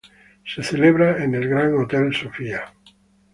Se 0.43 0.63
celebra 0.63 1.23
en 1.23 1.35
el 1.35 1.47
Grand 1.47 1.75
Hotel 1.77 2.11
Sofía. 2.15 2.63